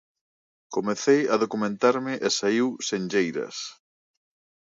[0.75, 3.57] Comecei a documentarme e saíu Senlleiras.